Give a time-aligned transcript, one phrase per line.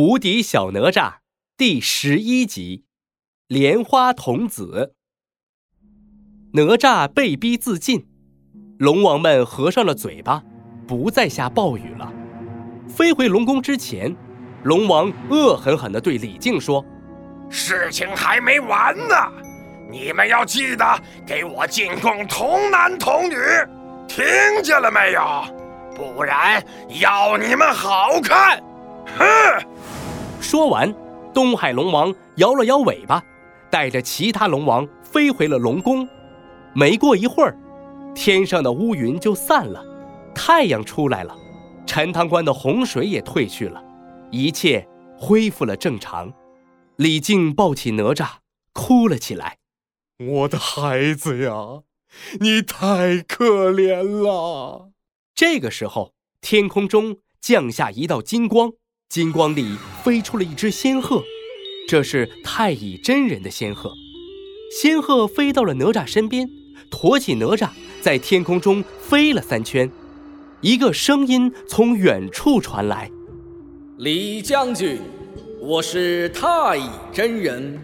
[0.00, 1.14] 无敌小哪吒
[1.56, 2.84] 第十一集：
[3.48, 4.94] 莲花童子。
[6.52, 8.06] 哪吒被逼自尽，
[8.78, 10.44] 龙王们合上了嘴巴，
[10.86, 12.12] 不再下暴雨了。
[12.88, 14.14] 飞回龙宫之前，
[14.62, 16.84] 龙王恶狠狠地对李靖说
[17.50, 19.16] ：“事情还没完呢，
[19.90, 20.84] 你们要记得
[21.26, 23.34] 给我进贡童男童女，
[24.06, 24.24] 听
[24.62, 25.42] 见了没有？
[25.96, 26.64] 不然
[27.00, 28.62] 要你们好看！”
[29.16, 29.24] 哼。
[30.40, 30.94] 说完，
[31.32, 33.22] 东海龙王摇了摇尾巴，
[33.70, 36.08] 带着其他龙王飞回了龙宫。
[36.74, 37.56] 没过一会儿，
[38.14, 39.84] 天上的乌云就散了，
[40.34, 41.36] 太阳出来了，
[41.86, 43.82] 陈塘关的洪水也退去了，
[44.30, 44.86] 一切
[45.18, 46.32] 恢复了正常。
[46.96, 48.28] 李靖抱起哪吒，
[48.72, 49.58] 哭了起来
[50.18, 51.82] ：“我的孩子呀，
[52.40, 54.90] 你太可怜了。”
[55.34, 58.72] 这个时候，天空中降下一道金光。
[59.08, 61.22] 金光里飞出了一只仙鹤，
[61.88, 63.90] 这是太乙真人的仙鹤。
[64.70, 66.46] 仙鹤飞到了哪吒身边，
[66.90, 67.70] 驮起哪吒，
[68.02, 69.90] 在天空中飞了三圈。
[70.60, 73.10] 一个声音从远处传来
[73.96, 74.98] ：“李将军，
[75.58, 77.82] 我是太乙真人。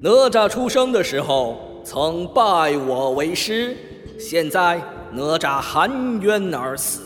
[0.00, 3.76] 哪吒出生的时候曾拜我为师，
[4.18, 7.02] 现在哪吒含冤而死，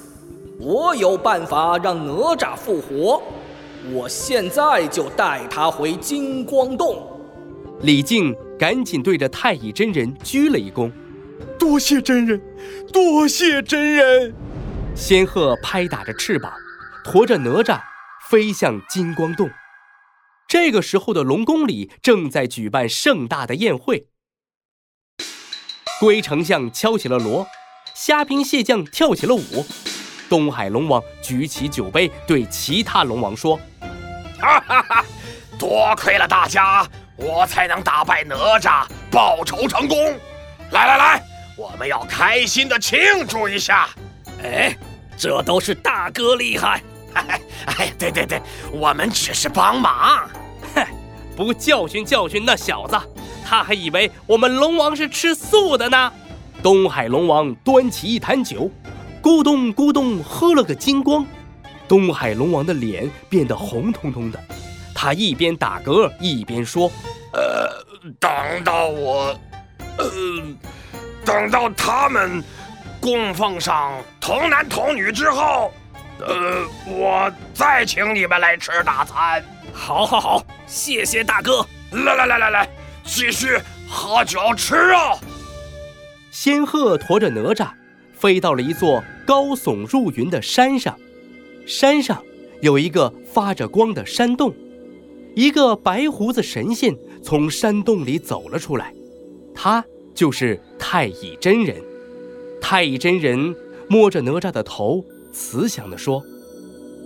[0.59, 3.23] 我有办法让哪吒复活。”
[3.91, 7.09] 我现在就带他回金光洞。
[7.81, 10.93] 李靖赶紧对着太乙真人鞠了一躬
[11.59, 12.41] ：“多谢真人，
[12.93, 14.33] 多谢真人。”
[14.95, 16.53] 仙鹤拍打着翅膀，
[17.05, 17.81] 驮着哪吒
[18.31, 19.51] 飞向金光洞。
[20.47, 24.07] 这个时候的龙宫里正在举办盛大的宴会。
[25.99, 27.47] 龟丞相敲起了锣，
[27.95, 29.65] 虾兵蟹将跳起了舞。
[30.33, 33.61] 东海龙王举起酒杯，对其他龙王说
[34.41, 35.05] ：“哈哈哈，
[35.59, 39.99] 多亏了大家，我才能打败哪吒，报仇成功。
[40.71, 41.23] 来来来，
[41.55, 42.99] 我们要开心的庆
[43.29, 43.91] 祝一下。
[44.43, 44.75] 哎，
[45.19, 46.83] 这都是大哥厉害。
[47.15, 48.41] 哎，对对对，
[48.73, 50.27] 我们只是帮忙。
[50.75, 50.83] 哼，
[51.37, 52.99] 不教训教训那小子，
[53.45, 56.11] 他还以为我们龙王是吃素的呢。”
[56.63, 58.71] 东海龙王端起一坛酒。
[59.23, 61.25] 咕咚咕咚，喝了个精光，
[61.87, 64.41] 东海龙王的脸变得红彤彤的。
[64.93, 66.91] 他一边打嗝一边说
[67.33, 67.71] ：“呃，
[68.19, 68.31] 等
[68.65, 69.39] 到我，
[69.97, 70.11] 呃，
[71.25, 72.43] 等到他们
[73.01, 75.73] 供奉上童男童女之后，
[76.19, 81.65] 呃，我再请你们来吃大餐。”好，好，好，谢谢大哥。
[81.93, 82.69] 来来来来来，
[83.05, 83.57] 继续
[83.89, 84.97] 喝酒吃肉。
[86.33, 87.69] 仙鹤驮着哪吒。
[88.23, 90.97] 飞到了一座高耸入云的山上，
[91.67, 92.23] 山上
[92.61, 94.55] 有一个发着光的山洞，
[95.35, 98.95] 一个白胡子神仙从山洞里走了出来，
[99.53, 99.85] 他
[100.15, 101.83] 就是太乙真人。
[102.61, 103.57] 太乙真人
[103.89, 106.23] 摸着哪吒的头，慈祥地说：“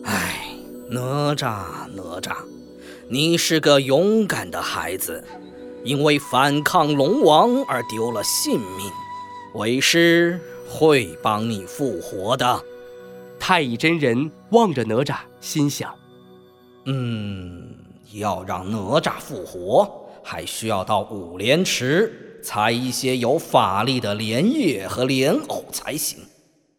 [0.04, 0.50] 哎，
[0.90, 2.36] 哪吒，哪吒，
[3.08, 5.24] 你是个勇敢的孩子，
[5.82, 8.92] 因为反抗龙王而丢了性命，
[9.54, 10.38] 为师。”
[10.68, 12.62] 会帮你复活的，
[13.38, 15.94] 太乙真人望着哪吒，心想
[16.86, 17.74] ：“嗯，
[18.12, 19.88] 要让哪吒复活，
[20.22, 26.18] 还需要到五莲池采一些有法力的莲叶和莲藕才行。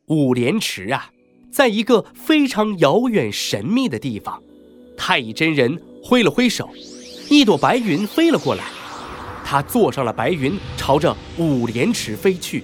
[0.08, 1.10] 五莲池啊，
[1.52, 4.42] 在一个非常遥远神秘的地方。”
[4.98, 6.70] 太乙真人挥了挥手，
[7.30, 8.64] 一朵白云飞了过来，
[9.46, 12.64] 他坐上了白云，朝着五莲池飞去。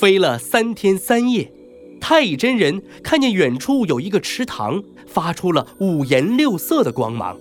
[0.00, 1.52] 飞了三天三夜，
[2.00, 7.38] 太乙真人看见远处有一个池塘，发出了五颜六色的光芒。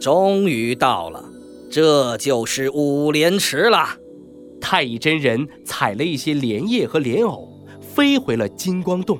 [0.00, 1.22] 终于到了，
[1.70, 3.98] 这就是五莲池了。
[4.62, 7.46] 太乙真人采了一些莲叶和莲藕，
[7.82, 9.18] 飞回了金光洞。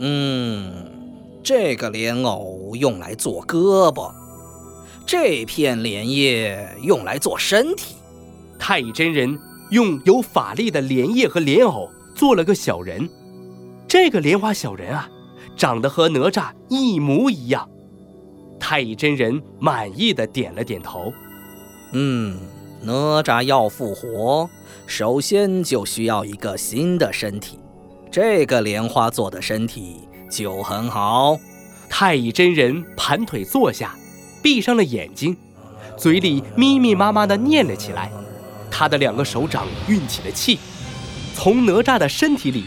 [0.00, 0.90] 嗯，
[1.44, 4.12] 这个莲藕用来做胳膊，
[5.06, 7.94] 这片莲叶用来做身体。
[8.58, 9.38] 太乙真人。
[9.74, 13.10] 用有法力的莲叶和莲藕做了个小人，
[13.88, 15.10] 这个莲花小人啊，
[15.56, 17.68] 长得和哪吒一模一样。
[18.60, 21.12] 太乙真人满意的点了点头。
[21.92, 22.38] 嗯，
[22.82, 24.48] 哪吒要复活，
[24.86, 27.58] 首先就需要一个新的身体，
[28.12, 31.36] 这个莲花做的身体就很好。
[31.90, 33.96] 太乙真人盘腿坐下，
[34.40, 35.36] 闭上了眼睛，
[35.96, 38.12] 嘴里密密麻麻的念了起来。
[38.76, 40.58] 他的两个手掌运起了气，
[41.32, 42.64] 从哪吒的身体里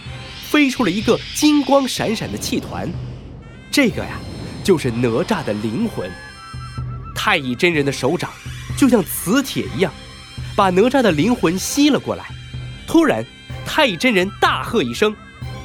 [0.50, 2.89] 飞出了一个金光闪闪的气团，
[3.69, 4.18] 这个呀，
[4.63, 6.09] 就是哪吒的灵魂。
[7.13, 8.30] 太乙真人的手掌
[8.77, 9.92] 就像磁铁一样，
[10.56, 12.24] 把哪吒的灵魂吸了过来。
[12.88, 13.25] 突然，
[13.65, 15.13] 太乙真人大喝一声：“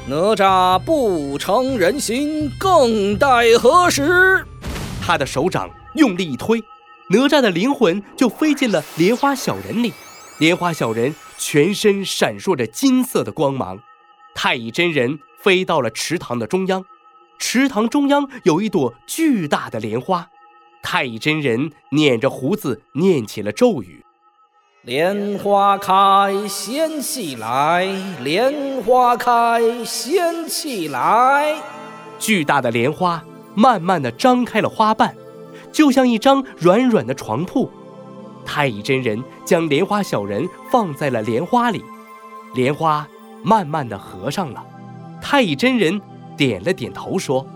[0.09, 3.29] 哪吒不成人形，更待
[3.61, 4.45] 何时？”
[5.01, 6.61] 他的手掌用力一推，
[7.11, 9.93] 哪吒的灵魂就飞进了莲花小人里。
[10.43, 13.79] 莲花小人全身闪烁着金色的光芒。
[14.35, 16.85] 太乙真人飞到了池塘的中央，
[17.39, 20.29] 池塘中央有一朵巨大的莲花。
[20.83, 24.05] 太乙真人捻着胡子念起了咒语
[24.83, 25.95] ：“莲花开，
[26.49, 27.87] 仙气来；
[28.25, 31.55] 莲花开，仙气来。”
[32.19, 33.25] 巨大的莲花
[33.55, 35.15] 慢慢的张开了花瓣，
[35.71, 37.71] 就像一张软软的床铺。
[38.45, 41.85] 太乙真人将莲花小人放在了莲花里，
[42.55, 43.07] 莲花
[43.43, 44.65] 慢慢的合上了。
[45.21, 46.01] 太乙真人
[46.37, 47.47] 点了点头，说。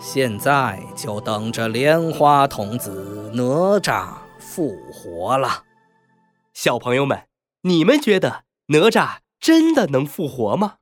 [0.00, 4.08] 现在就等着莲花童子哪吒
[4.40, 5.62] 复活了。
[6.52, 7.22] 小朋友们，
[7.62, 10.74] 你们觉得哪吒真的能复活吗？